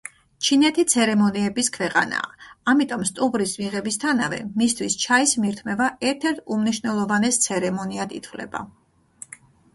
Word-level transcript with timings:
ჩინეთი 0.45 0.83
ცერემონიების 0.93 1.67
ქვეყანაა, 1.75 2.47
ამიტომ, 2.73 3.03
სტუმრის 3.09 3.53
მიღებისთანავე 3.65 4.41
მისთვის 4.63 4.97
ჩაის 5.05 5.35
მირთმევა 5.45 5.91
ერთ-ერთ 6.15 6.43
უმნიშვნელოვანეს 6.57 7.41
ცერემონიად 7.47 8.17
ითვლება. 8.23 8.67